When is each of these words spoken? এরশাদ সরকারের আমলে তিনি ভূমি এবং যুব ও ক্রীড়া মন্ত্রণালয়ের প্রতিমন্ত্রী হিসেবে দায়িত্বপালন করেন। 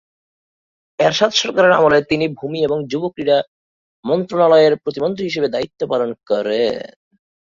এরশাদ 0.99 1.31
সরকারের 1.33 1.73
আমলে 1.73 1.99
তিনি 2.03 2.25
ভূমি 2.37 2.59
এবং 2.63 2.77
যুব 2.87 3.03
ও 3.03 3.13
ক্রীড়া 3.13 3.37
মন্ত্রণালয়ের 4.05 4.73
প্রতিমন্ত্রী 4.83 5.23
হিসেবে 5.25 5.47
দায়িত্বপালন 5.47 6.09
করেন। 6.29 6.75